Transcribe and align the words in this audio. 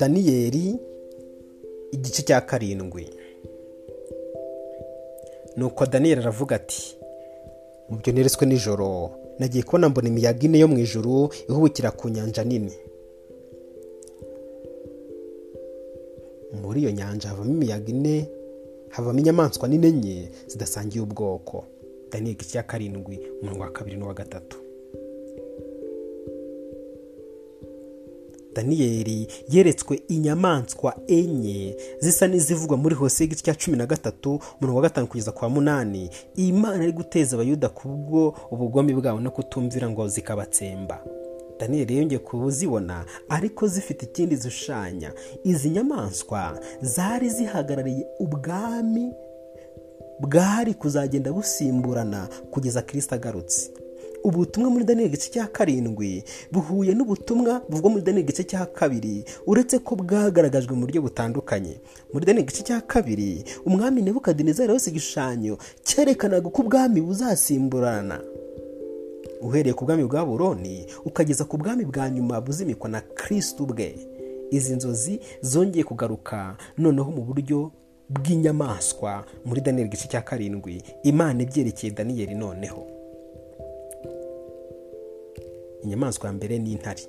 daniyeli 0.00 0.78
igice 1.92 2.22
cya 2.22 2.40
karindwi. 2.40 3.06
Nuko 5.56 5.86
daniyeli 5.86 6.20
aravuga 6.20 6.56
ati 6.56 6.96
mu 7.88 7.96
byo 7.98 8.12
neretswe 8.12 8.46
nijoro 8.46 9.10
nagiye 9.38 9.62
kubona 9.64 9.88
mbona 9.88 10.08
imiyaga 10.08 10.42
ine 10.46 10.58
yo 10.58 10.68
mu 10.68 10.78
ijuru 10.78 11.28
ihubukira 11.48 11.90
ku 11.90 12.08
nyanja 12.08 12.44
nini. 12.44 12.72
Muri 16.62 16.80
iyo 16.80 16.90
nyanja 16.90 17.28
havamo 17.28 17.50
imiyaga 17.50 17.88
ine 17.92 18.28
havamo 18.88 19.18
inyamaswa 19.18 19.68
nini 19.68 19.86
enye 19.86 20.28
zidasangiye 20.46 21.02
ubwoko. 21.04 21.64
Daniyeli 22.10 22.32
igice 22.32 22.50
cya 22.52 22.62
karindwi 22.62 23.20
umurongo 23.42 23.62
wa 23.62 23.70
kabiri 23.70 23.96
n'uwa 23.96 24.14
gatatu. 24.14 24.56
Daniyeli 28.54 29.28
yeretswe 29.48 30.02
inyamaswa 30.08 30.96
enye 31.06 31.76
zisa 32.00 32.26
n'izivugwa 32.28 32.76
muri 32.76 32.94
hose 32.94 33.24
igice 33.24 33.42
cya 33.42 33.54
cumi 33.54 33.76
na 33.76 33.86
gatatu 33.86 34.40
umurongo 34.60 34.76
wa 34.76 34.82
gatanu 34.82 35.06
kugeza 35.06 35.32
kwa 35.32 35.48
munani. 35.48 36.10
Iyi 36.38 36.52
mana 36.52 36.82
ari 36.82 36.92
guteza 36.92 37.36
abayuda 37.36 37.68
kubwo 37.68 38.34
ubugome 38.50 38.92
bwabo 38.94 39.20
no 39.20 39.30
kutumvira 39.30 39.90
ngo 39.90 40.08
zikabatsemba. 40.08 41.02
Daniyeli 41.60 41.96
yongeye 41.98 42.18
kuzibona 42.18 43.04
ariko 43.28 43.66
zifite 43.66 44.02
ikindi 44.06 44.36
zishushanya. 44.36 45.12
Izi 45.44 45.70
nyamaswa 45.70 46.60
zari 46.80 47.28
zihagarariye 47.30 48.06
ubwami 48.20 49.12
bwari 50.20 50.74
kuzagenda 50.74 51.32
busimburana 51.32 52.28
kugeza 52.50 52.82
kirisita 52.82 53.14
agarutse. 53.16 53.70
Ubutumwa 54.24 54.70
muri 54.70 54.84
daniyeli 54.84 55.14
igice 55.14 55.30
cya 55.30 55.46
karindwi 55.46 56.24
buhuye 56.52 56.94
n'ubutumwa 56.94 57.62
buvugwa 57.68 57.90
muri 57.90 58.02
daniyeli 58.04 58.28
igice 58.28 58.44
cya 58.44 58.66
kabiri 58.66 59.24
uretse 59.46 59.78
ko 59.78 59.96
bwagaragajwe 59.96 60.74
mu 60.76 60.80
buryo 60.86 61.02
butandukanye. 61.02 61.80
Muri 62.12 62.26
daniyeli 62.26 62.44
igice 62.48 62.62
cya 62.62 62.80
kabiri 62.80 63.44
umwami 63.64 64.02
nebukadinezari 64.02 64.72
wese 64.72 64.90
igishushanyo 64.90 65.58
cyerekanaga 65.82 66.46
uko 66.48 66.62
ubwami 66.62 67.00
buzasimburana. 67.00 68.20
Uhereye 69.40 69.72
ku 69.74 69.84
bwami 69.84 70.04
bwa 70.04 70.26
buroni 70.26 70.86
ukageza 71.04 71.44
ku 71.44 71.56
bwami 71.56 71.84
bwa 71.84 72.10
nyuma 72.10 72.40
buzimikwa 72.40 72.88
na 72.90 73.00
kirisiti 73.00 73.62
ubwe. 73.62 73.88
Izi 74.50 74.74
nzozi 74.76 75.20
zongeye 75.40 75.84
kugaruka 75.84 76.56
noneho 76.78 77.10
mu 77.10 77.22
buryo 77.24 77.72
bw'inyamaswa 78.10 79.24
muri 79.44 79.60
daniyeli 79.60 79.88
igice 79.88 80.08
cya 80.08 80.20
karindwi. 80.22 80.82
Imana 81.02 81.42
ibyerekeye 81.42 81.92
daniyeli 81.92 82.34
noneho. 82.34 82.99
Inyamaswa 85.84 86.26
ya 86.26 86.32
mbere 86.32 86.58
ni 86.58 86.72
intare. 86.72 87.02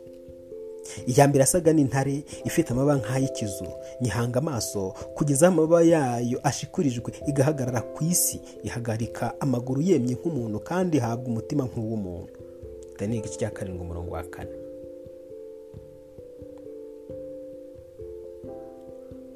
Iya 1.06 1.28
mbere 1.28 1.44
asaga 1.44 1.74
n'intare 1.74 2.24
ifite 2.46 2.70
amababa 2.74 2.98
nk'ay'ikizu 2.98 3.68
nyihanga 4.02 4.40
amaso 4.40 4.94
kugeza 5.16 5.48
aho 5.48 5.54
amababa 5.54 5.82
yayo 5.84 6.40
ashikurijwe 6.44 7.14
igahagarara 7.30 7.82
ku 7.82 8.04
isi 8.04 8.42
ihagarika 8.64 9.40
amaguru 9.40 9.82
yemye 9.82 10.14
nk'umuntu 10.18 10.60
kandi 10.60 10.98
ihabwa 10.98 11.28
umutima 11.28 11.64
nk'uw'umuntu. 11.70 12.34
Daniyeli 12.98 13.20
igice 13.26 13.38
cya 13.40 13.50
karindwi 13.54 13.82
umurongo 13.86 14.14
wa 14.14 14.24
kane. 14.24 14.52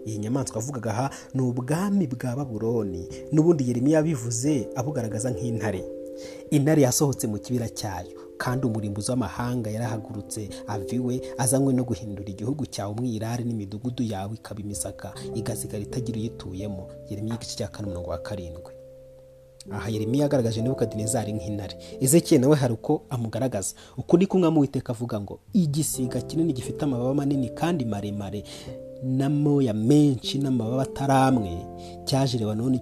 Iyi 0.05 0.17
nyamaswa 0.17 0.57
avugaga 0.57 0.89
aha 0.91 1.09
ni 1.33 1.41
ubwami 1.41 2.07
bwa 2.07 2.35
baburoni 2.35 3.09
n'ubundi 3.31 3.67
yeremiya 3.67 3.97
yabivuze 3.97 4.69
abugaragaza 4.75 5.29
nk'intare. 5.31 5.81
Intare 6.49 6.81
yasohotse 6.81 7.27
mu 7.27 7.37
kibira 7.37 7.69
cyayo. 7.69 8.24
Kandi 8.37 8.67
umurimbuzi 8.67 9.11
w'amahanga 9.11 9.69
yarahagurutse 9.71 10.49
aviwe 10.67 11.21
azanywe 11.37 11.73
no 11.73 11.83
guhindura 11.83 12.29
igihugu 12.29 12.65
cyawe 12.65 12.91
umwirare 12.93 13.43
n'imidugudu 13.43 14.03
yawe 14.03 14.33
ikaba 14.35 14.59
imisaka 14.61 15.13
igasigara 15.35 15.83
itagira 15.83 16.19
uyituyemo 16.19 16.87
yeremiya 17.09 17.35
igice 17.35 17.55
cya 17.57 17.67
kane 17.67 17.87
umurongo 17.87 18.09
wa 18.09 18.17
karindwi. 18.17 18.73
Aha 19.71 19.89
yeremiya 19.89 20.23
yagaragaje 20.23 20.61
nebukadinezari 20.61 21.33
nk'intare. 21.33 21.75
Ezekiyeli 22.01 22.41
nawe 22.41 22.55
hari 22.55 22.73
uko 22.73 23.01
amugaragaza. 23.09 23.75
Uku 23.97 24.17
ni 24.17 24.25
kumwe 24.27 24.47
witeka 24.47 24.93
avuga 24.93 25.21
ngo 25.21 25.39
igisiga 25.53 26.21
kinini 26.21 26.53
gifite 26.53 26.81
amababa 26.83 27.13
manini 27.13 27.49
kandi 27.49 27.85
maremare 27.85 28.43
n'amoya 29.03 29.73
menshi 29.73 30.37
n'amababa 30.37 30.81
atari 30.83 31.13
amwe 31.13 31.51
cyaje 32.05 32.37
reba 32.37 32.55
none 32.55 32.79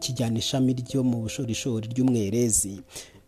kijyana 0.00 0.38
ishami 0.38 0.72
ryo 0.74 1.02
mu 1.02 1.22
bushorishori 1.24 1.88
ry'umwerezi. 1.88 2.80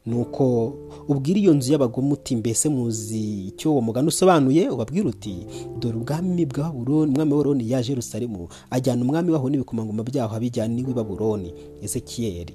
Nuko 0.09 0.73
ubwira 1.09 1.39
iyo 1.41 1.55
nzu 1.55 1.73
y'abagome 1.73 2.13
uti 2.13 2.37
mbese 2.37 2.69
muzi 2.69 3.47
icyo 3.53 3.73
uwo 3.73 3.81
mugani 3.81 4.09
usobanuye? 4.09 4.69
Ubabwira 4.71 5.09
uti 5.09 5.47
dore 5.79 5.97
ubwami 5.97 6.47
bwa 6.47 6.65
baburoni 6.65 7.13
umwami 7.13 7.33
wa 7.33 7.39
baburoni 7.39 7.71
yaje 7.71 7.93
Yerusalemu 7.93 8.49
ajyana 8.71 9.03
umwami 9.05 9.31
waho 9.33 9.51
n'ibikomangoma 9.51 10.03
byaho 10.03 10.37
abijyana 10.37 10.75
n'iwi 10.75 10.93
baburoni 10.95 11.53
ezekiyeli. 11.83 12.55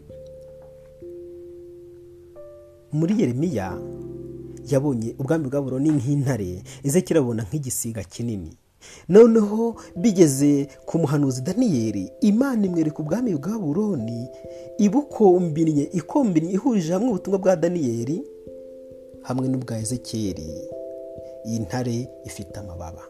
Muri 2.93 3.13
yeremiya 3.21 3.77
yabonye 4.69 5.15
ubwami 5.19 5.43
bwa 5.49 5.61
baburoni 5.61 5.89
nk'intare 5.89 6.63
ezekiyeli 6.83 7.19
abona 7.19 7.43
nk'igisiga 7.43 8.03
kinini. 8.03 8.51
Noneho 9.09 9.75
bigeze 9.95 10.67
ku 10.85 10.97
muhanuzi 10.97 11.41
daniyeli 11.41 12.11
imana 12.21 12.65
imwereka 12.65 12.99
ubwami 12.99 13.35
bwa 13.35 13.59
buroni 13.59 14.29
ibukombinnye 14.77 15.83
ikombinye 15.83 16.51
ihurije 16.51 16.93
hamwe 16.93 17.09
ubutumwa 17.09 17.39
bwa 17.39 17.55
daniyeli 17.55 18.23
hamwe 19.21 19.47
n'ubwa 19.47 19.79
ezekiyeli 19.79 20.69
iyi 21.45 21.59
ntare 21.59 22.07
ifite 22.25 22.55
amababa. 22.59 23.03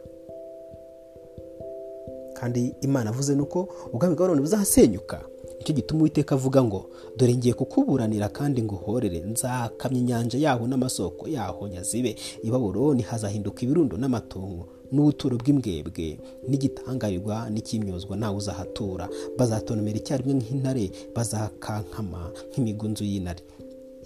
Kandi 2.34 2.75
imana 2.81 3.09
avuze 3.09 3.35
nuko 3.35 3.67
ubwami 3.94 4.16
bwa 4.16 4.25
buroni 4.28 4.41
buzasenyuka. 4.41 5.22
Nicyo 5.57 5.73
gituma 5.75 6.00
uwiteka 6.01 6.35
avuga 6.35 6.63
ngo 6.63 6.90
dore 7.17 7.35
ngiye 7.35 7.53
kukuburanira 7.53 8.29
kandi 8.29 8.61
ngo 8.63 8.75
uhorere 8.75 9.19
nzakamya 9.19 10.00
inyanja 10.00 10.38
yaho 10.38 10.67
n'amasoko 10.67 11.28
yaho 11.28 11.67
nyazibe. 11.67 12.16
I 12.44 12.51
baburoni 12.51 13.01
hazahinduka 13.01 13.61
ibirundo 13.63 13.97
n'amatungo. 13.97 14.66
N'ubuturo 14.94 15.36
bw'imbwebwe 15.42 16.08
n'igitangarirwa 16.50 17.50
n'icyimyozwa 17.50 18.14
ntawe 18.18 18.38
uzahatura. 18.38 19.09
Bazatontomera 19.38 19.98
icyarimwe 19.98 20.34
nk'intare 20.40 20.86
bazakankama 21.16 22.31
nk'imigunzu 22.52 23.03
y'intare. 23.03 23.42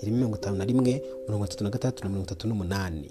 Mirongo 0.03 0.36
itanu 0.38 0.58
na 0.58 0.66
rimwe 0.66 0.94
mirongo 1.28 1.46
itatu 1.46 1.64
na 1.64 1.70
gatandatu 1.70 2.03
na 2.03 2.09
mirongo 2.09 2.28
itatu 2.30 2.47
n'umunani. 2.47 3.09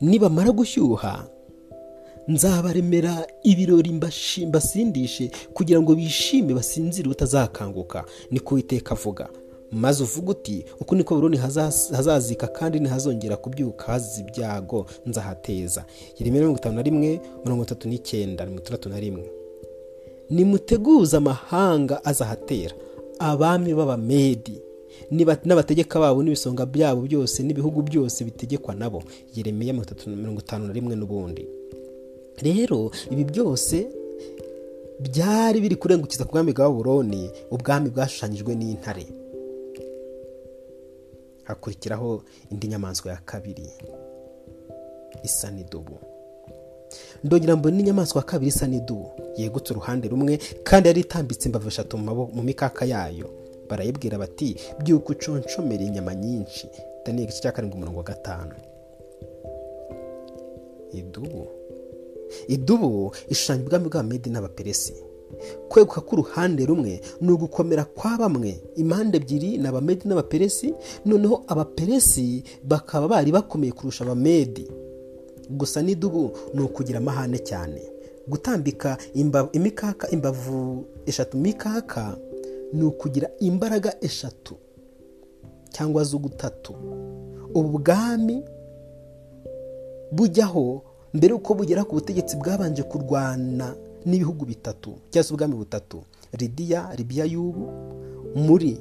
Nibamara 0.00 0.50
gushyuha 0.52 1.26
nzabaremera 2.28 3.26
ibirori 3.42 3.92
mbasindishe 4.46 5.30
kugira 5.54 5.80
ngo 5.82 5.94
bishime 5.94 6.54
basinzire 6.54 7.08
batazakanguka 7.08 8.04
niko 8.30 8.54
uwiteka 8.54 8.90
avuga. 8.94 9.28
Maze 9.72 10.02
uvuga 10.02 10.30
uti 10.30 10.64
uku 10.80 10.94
niko 10.94 11.14
buruni 11.14 11.36
hazazika 11.36 12.46
kandi 12.46 12.80
ntihazongera 12.80 13.36
kubyuka 13.36 13.84
hazize 13.86 14.20
ibyago 14.20 14.86
nzahateza. 15.06 15.84
Yari 16.18 16.30
mirongo 16.30 16.58
itanu 16.58 16.76
na 16.76 16.82
rimwe 16.82 17.20
mirongo 17.44 17.62
itatu 17.64 17.88
n'icyenda 17.88 18.44
mirongo 18.44 18.60
itandatu 18.62 18.88
na 18.88 19.00
rimwe. 19.00 19.30
Nimuteguze 20.30 21.16
amahanga 21.16 22.04
azahatera 22.04 22.74
abami 23.18 23.74
b'abamedi 23.74 24.58
n'abategeka 25.44 26.00
babo 26.00 26.22
n'ibisonga 26.22 26.66
byabo 26.66 27.00
byose 27.02 27.42
n'ibihugu 27.42 27.82
byose 27.82 28.24
bitegekwa 28.24 28.74
nabo. 28.74 29.02
Yeremiya 29.34 29.74
mirongo 30.06 30.40
itanu 30.40 30.66
na 30.66 30.72
rimwe 30.72 30.96
n'ubundi. 30.96 31.46
Rero 32.42 32.90
ibi 33.10 33.24
byose 33.24 33.86
byari 35.00 35.60
biri 35.60 35.76
kurengukiza 35.76 36.24
ku 36.24 36.32
bwami 36.32 36.52
bwa 36.52 36.70
buroni 36.70 37.30
ubwami 37.50 37.88
bwashushanyijwe 37.90 38.54
n'intare. 38.54 39.06
Hakurikiraho 41.50 42.22
indi 42.50 42.66
nyamaswa 42.68 43.12
ya 43.12 43.18
kabiri 43.24 43.66
isa 45.22 45.50
n'idubu. 45.50 45.98
Ndongera 47.24 47.56
mbona 47.56 47.76
n'inyamaswa 47.76 48.20
ya 48.20 48.26
kabiri 48.26 48.48
isa 48.48 48.66
n'idubu. 48.66 49.10
Yegutse 49.36 49.72
uruhande 49.72 50.08
rumwe 50.08 50.38
kandi 50.62 50.88
yari 50.88 51.00
itambitse 51.00 51.48
imbavu 51.48 51.68
eshatu 51.68 51.98
mu 51.98 52.42
mikaka 52.42 52.84
yayo. 52.84 53.30
Barayibwira 53.68 54.18
bati 54.18 54.56
byuka 54.78 55.12
uconshomere 55.12 55.84
inyama 55.84 56.14
nyinshi. 56.14 56.68
Daniyeli 57.04 57.24
igice 57.30 57.42
cya 57.42 57.52
karindwi 57.52 57.76
umurongo 57.76 57.98
wa 57.98 58.04
gatanu. 58.04 58.54
Idubu? 60.92 61.46
Idubu 62.48 63.14
ishushanya 63.28 63.62
ubwami 63.62 63.88
bwa 63.88 64.02
medi 64.02 64.30
n'abaperesi 64.30 64.94
kweguka 65.68 66.00
k'uruhande 66.00 66.66
rumwe 66.66 67.00
ni 67.20 67.30
ugukomera 67.32 67.84
kwa 67.84 68.18
bamwe. 68.18 68.60
Impande 68.76 69.16
ebyiri 69.16 69.58
ni 69.58 69.66
abamedi 69.68 70.08
n'abaperesi 70.08 70.74
noneho 71.06 71.44
abaperesi 71.46 72.44
bakaba 72.64 73.08
bari 73.08 73.32
bakomeye 73.32 73.72
kurusha 73.72 74.04
abamedi. 74.04 74.68
Gusa 75.50 75.82
n'idubu 75.82 76.30
ni 76.54 76.60
ukugira 76.62 76.98
amahane 76.98 77.38
cyane. 77.38 77.82
Gutambika 78.28 78.98
imikaka 79.52 80.10
imbavu 80.10 80.84
eshatu 81.06 81.36
mikaka 81.36 82.16
ni 82.72 82.82
ukugira 82.82 83.30
imbaraga 83.40 83.94
eshatu 84.00 84.54
cyangwa 85.70 86.04
z'ugutatu. 86.04 86.74
Ubu 87.54 87.78
bwami 87.78 88.44
bujyaho 90.12 90.82
mbere 91.14 91.32
y'uko 91.34 91.54
bugera 91.54 91.84
ku 91.84 91.94
butegetsi 91.94 92.36
bwabanje 92.36 92.82
kurwana. 92.82 93.74
N'ibihugu 94.06 94.44
bitatu 94.44 94.90
cyangwa 95.10 95.24
se 95.28 95.34
ubwami 95.34 95.54
butatu 95.54 96.02
lidiya 96.38 96.94
libiya 96.96 97.24
y'ubu 97.24 97.68
muri 98.36 98.78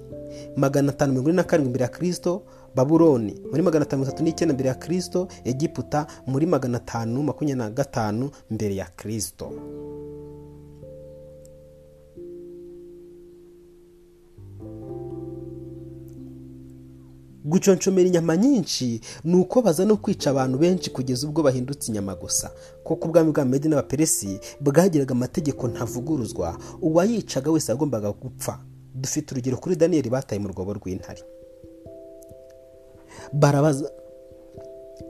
magana 0.57 0.89
atanu 0.91 1.11
mirongo 1.11 1.29
ine 1.29 1.35
na 1.37 1.43
karindwi 1.43 1.69
mbere 1.69 1.83
ya 1.83 1.89
kirisito 1.91 2.41
babuloni 2.75 3.41
muri 3.51 3.61
magana 3.63 3.83
atanu 3.85 3.99
mirongo 4.01 4.11
itatu 4.13 4.23
n'icyenda 4.23 4.53
mbere 4.53 4.69
ya 4.69 4.75
kirisito 4.75 5.27
egiputa 5.43 6.07
muri 6.27 6.45
magana 6.45 6.77
atanu 6.77 7.23
makumyabiri 7.23 7.57
na 7.65 7.69
gatanu 7.69 8.29
mbere 8.51 8.75
ya 8.75 8.85
kirisito 8.97 9.51
guconshomera 17.49 18.07
inyama 18.07 18.37
nyinshi 18.37 19.01
ni 19.23 19.35
uko 19.35 19.61
baza 19.61 19.85
no 19.85 19.97
kwica 19.97 20.27
abantu 20.29 20.57
benshi 20.57 20.89
kugeza 20.89 21.27
ubwo 21.27 21.43
bahindutse 21.43 21.87
inyama 21.91 22.15
gusa. 22.15 22.51
Kuko 22.83 23.07
ubwami 23.07 23.31
bwa 23.31 23.45
medi 23.45 23.67
n'abaperesi 23.69 24.39
bwagiraga 24.61 25.11
amategeko 25.17 25.67
ntavuguruzwa. 25.67 26.57
Uwayicaga 26.81 27.51
wese 27.51 27.71
yagombaga 27.71 28.11
gupfa. 28.11 28.59
Dufite 28.95 29.31
urugero 29.33 29.57
kuri 29.57 29.75
daniyeli 29.75 30.09
bataye 30.09 30.39
mu 30.41 30.47
rwobo 30.47 30.73
rw'intare. 30.73 31.23
Barabaza 33.33 33.91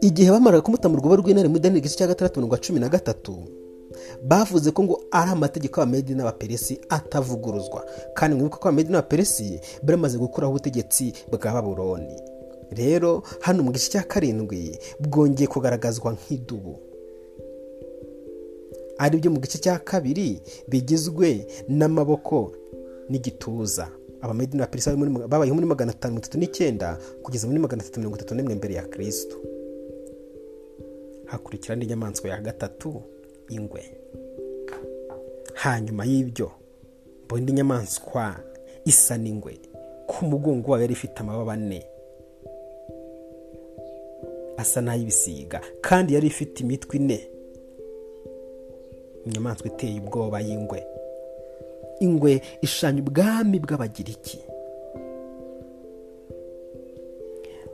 igihe 0.02 0.32
bamaraga 0.32 0.62
kumuta 0.64 0.90
mu 0.90 0.98
rwobo 0.98 1.16
rw'intare 1.16 1.48
muri 1.48 1.60
daniyeli 1.62 1.80
igice 1.86 1.98
cya 1.98 2.08
gatandatu 2.08 2.40
mirongo 2.40 2.58
cumi 2.58 2.80
na 2.80 2.90
gatatu 2.90 3.34
bavuze 4.24 4.72
ko 4.72 4.84
ngo 4.84 4.96
ari 5.12 5.32
amategeko 5.32 5.80
y'abamedi 5.82 6.16
n'abaperesi 6.16 6.80
atavuguruzwa. 6.90 7.86
Kandi 8.14 8.36
mwibuke 8.36 8.58
ko 8.58 8.68
abamedi 8.70 8.92
n'abaperesi 8.92 9.60
bari 9.84 9.98
bamaze 9.98 10.18
gukuraho 10.18 10.52
ubutegetsi 10.54 11.14
bwa 11.32 11.54
baburoni 11.54 12.16
rero 12.72 13.24
hano 13.42 13.64
mu 13.64 13.72
gice 13.72 13.90
cya 13.90 14.04
karindwi 14.04 14.78
bwongeye 15.00 15.48
kugaragazwa 15.48 16.14
nk'idubu. 16.14 16.78
Ari 19.00 19.18
byo 19.18 19.32
mu 19.32 19.40
gice 19.40 19.58
cya 19.58 19.80
kabiri 19.80 20.42
bigizwe 20.68 21.48
n'amaboko 21.68 22.52
n'igituza. 23.10 23.90
Abamedi 24.22 24.58
n'abaperesi 24.58 24.90
babayeho 25.32 25.56
muri 25.56 25.66
magana 25.68 25.92
atanu 25.92 26.14
mirongo 26.14 26.26
itatu 26.28 26.38
n'icyenda 26.38 26.98
kugeza 27.24 27.48
muri 27.48 27.60
magana 27.60 27.82
atatu 27.82 28.00
mirongo 28.00 28.18
itatu 28.18 28.36
n'imwe 28.36 28.56
mbere 28.56 28.74
ya 28.76 28.84
kirisito 28.92 29.38
hakurikira 31.26 31.76
n'inyamaswa 31.76 32.30
ya 32.30 32.42
gatatu. 32.42 33.02
Ingwe. 33.50 33.82
Hanyuma 35.54 36.06
y'ibyo 36.06 36.52
mbona 37.26 37.40
indi 37.40 37.54
nyamaswa 37.54 38.36
isa 38.86 39.18
n'ingwe 39.18 39.60
ku 40.08 40.26
mugongo 40.26 40.72
wayo 40.72 40.82
yari 40.82 40.94
ifite 40.94 41.20
amababa 41.20 41.54
ane. 41.54 41.86
Asa 44.58 44.82
n'ay'ibisiga 44.82 45.62
kandi 45.82 46.14
yari 46.14 46.28
ifite 46.28 46.60
imitwe 46.64 46.98
ine. 46.98 47.20
Inyamaswa 49.26 49.68
iteye 49.68 50.00
ubwoba 50.00 50.42
y'ingwe. 50.42 50.84
Ingwe 52.00 52.42
ishanya 52.62 53.02
ubwami 53.02 53.60
bw'abagiriki. 53.60 54.40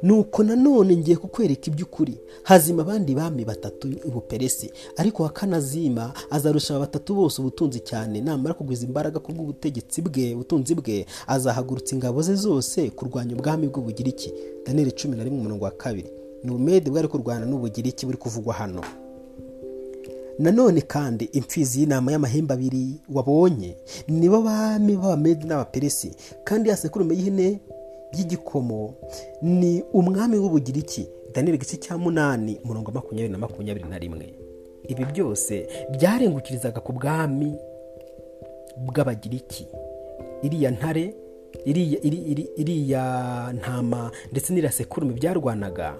Nuko 0.05 0.43
nanone 0.43 0.97
ngiye 0.97 1.17
kukwereka 1.17 1.67
iby'ukuri. 1.67 2.17
Hazima 2.43 2.81
abandi 2.81 3.15
bami 3.15 3.45
batatu 3.45 3.87
ubuperesi 4.05 4.71
ariko 4.97 5.23
wakanazima 5.23 6.13
azarusha 6.29 6.75
aba 6.75 6.85
batatu 6.85 7.15
bose 7.15 7.41
ubutunzi 7.41 7.79
cyane. 7.79 8.21
Namara 8.21 8.53
kugwiza 8.53 8.85
imbaraga 8.85 9.19
ku 9.19 9.31
bw'ubutegetsi 9.33 10.01
bwe 10.01 10.33
ubutunzi 10.33 10.75
bwe 10.75 11.05
azahagurutsa 11.27 11.95
ingabo 11.95 12.21
ze 12.21 12.35
zose 12.35 12.89
kurwanya 12.93 13.33
ubwami 13.35 13.67
bw'ubugiriki. 13.67 14.33
Daniyeli 14.65 14.91
cumi 14.91 15.17
na 15.17 15.23
rimwe 15.23 15.39
umurongo 15.39 15.65
wa 15.65 15.71
kabiri. 15.71 16.09
Ni 16.43 16.51
umwede 16.51 16.89
bwari 16.91 17.07
kurwana 17.07 17.45
n'ubugiriki 17.45 18.05
buri 18.05 18.17
kuvugwa 18.17 18.53
hano. 18.53 18.81
Nanone 20.39 20.81
kandi 20.81 21.25
imfizi 21.31 21.79
y'inama 21.79 22.11
y'amahembe 22.11 22.53
abiri 22.53 22.99
wabonye 23.13 23.77
nibo 24.07 24.41
bami 24.41 24.95
b'abamedi 24.97 25.45
n'abaperesi. 25.47 26.11
Kandi 26.43 26.69
ya 26.69 26.77
sekurume 26.77 27.15
y'ihene 27.15 27.59
y'igikomo 28.17 28.93
ni 29.41 29.83
umwami 29.93 30.37
w'ubugiriki 30.37 31.07
daniyeli 31.33 31.57
igice 31.57 31.77
cya 31.77 31.97
munani 31.97 32.59
umurongo 32.63 32.91
makumyabiri 32.91 33.31
na 33.31 33.37
makumyabiri 33.37 33.89
na 33.89 33.97
rimwe. 33.99 34.33
Ibi 34.87 35.05
byose 35.05 35.67
byarengukirizaga 35.91 36.79
ku 36.81 36.93
bwami 36.93 37.55
bw'abagiriki. 38.77 39.67
Iriya 40.43 40.71
ntare 40.71 41.13
iriya 42.57 43.03
ntama 43.53 44.11
ndetse 44.31 44.53
n'iriya 44.53 44.71
sekurume 44.71 45.13
byarwanaga. 45.13 45.95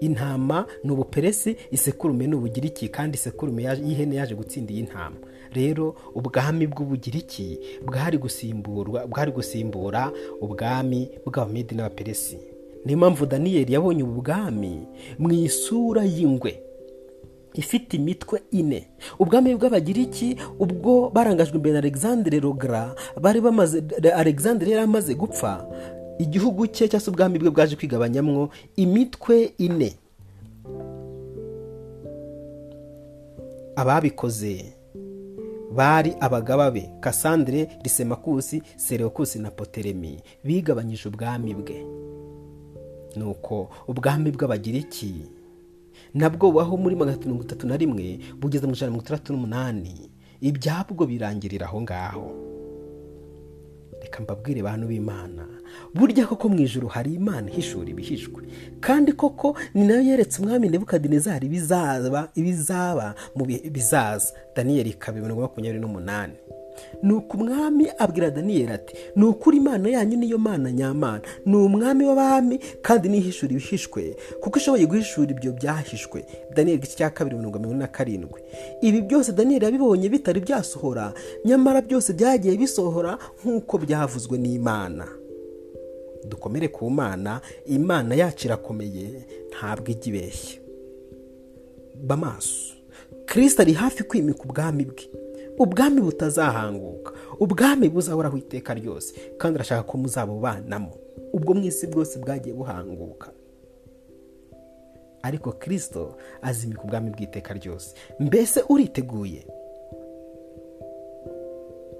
Intama 0.00 0.66
ni 0.84 0.90
ubuperesi 0.92 1.56
isekurume 1.70 2.26
ni 2.26 2.34
ubugiriki 2.34 2.88
kandi 2.88 3.14
isekurume 3.16 3.62
y'ihene 3.62 4.16
yaje 4.16 4.34
gutsinda 4.34 4.72
iyi 4.72 4.82
ntama. 4.82 5.16
Rero 5.52 5.94
ubwami 6.14 6.66
bw'ubugiriki 6.66 7.58
bwari 7.86 8.18
gusimburwa 8.18 9.06
bwari 9.06 9.32
gusimbura 9.32 10.12
ubwami 10.40 11.08
bw'abamedi 11.26 11.74
n'abaperesi. 11.74 12.38
Niyo 12.84 12.98
mpamvu 12.98 13.26
daniyeli 13.26 13.72
yabonye 13.72 14.02
ubu 14.02 14.22
bwami 14.22 14.86
mu 15.18 15.32
isura 15.32 16.04
y'ingwe 16.04 16.62
ifite 17.54 17.94
imitwe 17.96 18.40
ine. 18.50 18.88
Ubwami 19.18 19.54
bw'abagiriki 19.54 20.36
ubwo 20.58 21.10
barangajwe 21.10 21.56
imbere 21.56 21.72
na 21.72 21.78
alexandre 21.78 22.40
rogra 22.40 22.94
bari 23.20 23.40
bamaze 23.40 23.82
alexandre 24.14 24.70
yari 24.70 24.82
amaze 24.84 25.14
gupfa 25.14 25.66
igihugu 26.18 26.66
cye 26.66 26.88
cyangwa 26.88 27.00
se 27.04 27.10
ubwami 27.10 27.38
bwe 27.38 27.50
bwaje 27.50 27.76
kwigabanyamwo 27.76 28.50
imitwe 28.76 29.52
ine. 29.58 29.94
Ababikoze 33.76 34.74
bari 35.74 36.14
abagaba 36.20 36.70
be 36.70 36.90
kasandire 37.00 37.68
risemakusi 37.82 38.62
sereokusi 38.76 39.38
na 39.38 39.50
poteremi 39.50 40.20
bigabanyije 40.44 41.08
ubwami 41.08 41.54
bwe. 41.54 41.78
Nuko 43.16 43.70
ubwami 43.88 44.30
bw'abagiriki 44.30 45.14
nabwo 46.14 46.50
bubaho 46.50 46.76
muri 46.76 46.96
magana 46.96 47.18
mirongo 47.18 47.42
itatu 47.44 47.66
na 47.66 47.76
rimwe 47.76 48.18
bugeze 48.40 48.66
mu 48.66 48.72
ijana 48.74 48.90
mirongo 48.90 49.04
itandatu 49.06 49.32
n'umunani. 49.32 50.10
Ibyabwo 50.40 51.06
birangirira 51.06 51.66
aho 51.66 51.82
ngaho. 51.82 52.26
Reka 54.02 54.22
mbabwire 54.22 54.62
bantu 54.62 54.86
b'imana. 54.86 55.44
Burya 55.94 56.26
koko 56.26 56.48
mu 56.48 56.58
ijoro 56.60 56.88
hari 56.88 57.14
imana 57.14 57.50
ihishura 57.50 57.88
ibihishwe. 57.90 58.42
Kandi 58.80 59.12
koko 59.12 59.56
ni 59.74 59.84
na 59.86 59.94
yo 59.94 60.02
yeretse 60.02 60.42
umwami 60.42 60.68
nebukadinezari 60.68 61.46
ibizaba 61.46 62.28
ibizaba 62.34 63.14
mu 63.36 63.44
bihe 63.44 63.70
bizaza 63.70 64.32
daniyeli 64.56 64.92
kabiri 64.92 65.22
mirongo 65.24 65.42
makumyabiri 65.42 65.80
n'umunani. 65.80 66.34
Ni 67.02 67.12
uko 67.12 67.36
umwami 67.36 67.86
abwira 67.98 68.30
daniyeli 68.30 68.72
ati 68.72 68.94
ni 69.16 69.24
ukuri 69.24 69.56
imana 69.56 69.88
yanyu 69.88 70.16
niyo 70.18 70.38
mana 70.38 70.72
nyamana. 70.72 71.20
Ni 71.46 71.56
umwami 71.56 72.04
w'abami 72.04 72.58
kandi 72.82 73.08
n'ihishura 73.08 73.52
ibihishwe 73.52 74.16
kuko 74.40 74.58
ishoboye 74.58 74.86
guhishura 74.86 75.30
ibyo 75.30 75.52
byahishwe. 75.52 76.24
Daniyeli 76.54 76.78
igice 76.78 76.96
cya 76.96 77.10
kabiri 77.10 77.36
mirongo 77.36 77.58
mirongo 77.58 77.78
na 77.78 77.86
karindwi. 77.86 78.40
Ibi 78.82 79.00
byose 79.02 79.32
daniyeli 79.32 79.64
yabibonye 79.64 80.08
bitari 80.08 80.40
byasohora 80.40 81.12
nyamara 81.44 81.82
byose 81.82 82.12
byagiye 82.12 82.56
bisohora 82.56 83.18
nk'uko 83.42 83.78
byavuzwe 83.78 84.38
n'imana. 84.38 85.06
Dukomere 86.24 86.68
ku 86.68 86.90
mana 86.90 87.40
imana 87.66 88.14
yacu 88.14 88.46
irakomeye 88.46 89.06
ntabwo 89.50 89.90
ijya 89.90 90.06
ibeshya. 90.08 90.60
Bamaso 92.06 92.74
kirisita 93.26 93.62
ari 93.62 93.72
hafi 93.72 94.04
kwimika 94.04 94.42
ubwami 94.44 94.84
bwe. 94.84 95.10
Ubwami 95.58 96.00
butazahanguka. 96.00 97.12
Ubwami 97.40 97.88
buzahoraho 97.88 98.36
iteka 98.36 98.74
ryose 98.74 99.14
kandi 99.38 99.56
arashaka 99.58 99.82
ko 99.82 99.98
muzabubanamo. 99.98 100.94
Ubwo 101.32 101.54
mu 101.54 101.62
isi 101.64 101.86
bwose 101.86 102.18
bwagiye 102.18 102.54
buhanguka. 102.54 103.30
Ariko 105.22 105.52
kirisito 105.52 106.16
azimika 106.42 106.82
ubwami 106.82 107.10
bw'iteka 107.10 107.54
ryose. 107.54 107.94
Mbese 108.20 108.62
uriteguye? 108.68 109.46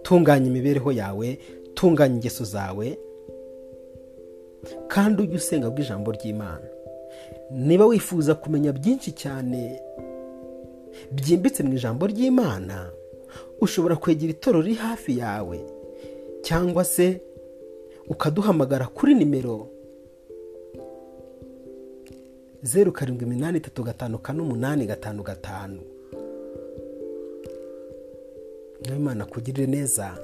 Tunganya 0.03 0.47
imibereho 0.47 0.93
yawe 0.93 1.39
tunganya 1.75 2.15
ingeso 2.15 2.45
zawe 2.45 2.99
kandi 4.89 5.23
ujye 5.23 5.37
usenga 5.37 5.71
bw'ijambo 5.71 6.13
ry'imana. 6.13 6.69
Niba 7.51 7.87
wifuza 7.87 8.35
kumenya 8.35 8.73
byinshi 8.73 9.13
cyane 9.13 9.81
byimbitse 11.13 11.63
mu 11.63 11.73
ijambo 11.75 12.07
ry'imana 12.07 12.91
ushobora 13.61 13.97
kwegera 13.97 14.31
itorero 14.33 14.63
riri 14.63 14.75
hafi 14.75 15.19
yawe 15.19 15.59
cyangwa 16.43 16.85
se 16.85 17.21
ukaduhamagara 18.09 18.87
kuri 18.87 19.15
nimero 19.15 19.69
zeru 22.63 22.93
karindwi 22.93 23.25
iminani 23.27 23.59
itatu 23.59 23.83
gatanu 23.83 24.19
kane 24.19 24.41
umunani 24.43 24.87
gatanu 24.87 25.23
gatanu. 25.23 25.81
Imana 28.97 29.25
kugirire 29.27 29.67
neza 29.67 30.19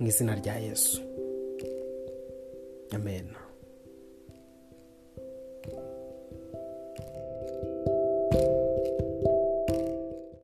mu 0.00 0.06
izina 0.06 0.34
rya 0.34 0.56
yesu. 0.56 1.02
Amen. 2.94 3.45